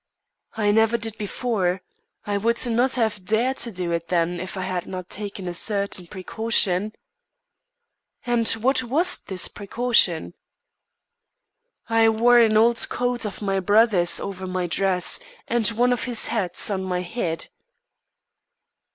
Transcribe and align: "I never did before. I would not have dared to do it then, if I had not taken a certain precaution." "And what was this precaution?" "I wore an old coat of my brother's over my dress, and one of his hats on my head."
"I 0.57 0.71
never 0.71 0.97
did 0.97 1.15
before. 1.19 1.83
I 2.25 2.35
would 2.39 2.65
not 2.65 2.93
have 2.95 3.23
dared 3.23 3.57
to 3.57 3.71
do 3.71 3.91
it 3.91 4.07
then, 4.07 4.39
if 4.39 4.57
I 4.57 4.63
had 4.63 4.87
not 4.87 5.11
taken 5.11 5.47
a 5.47 5.53
certain 5.53 6.07
precaution." 6.07 6.95
"And 8.25 8.47
what 8.49 8.81
was 8.81 9.19
this 9.19 9.47
precaution?" 9.47 10.33
"I 11.87 12.09
wore 12.09 12.39
an 12.39 12.57
old 12.57 12.89
coat 12.89 13.25
of 13.25 13.43
my 13.43 13.59
brother's 13.59 14.19
over 14.19 14.47
my 14.47 14.65
dress, 14.65 15.19
and 15.47 15.67
one 15.67 15.93
of 15.93 16.05
his 16.05 16.25
hats 16.29 16.71
on 16.71 16.81
my 16.83 17.01
head." 17.01 17.49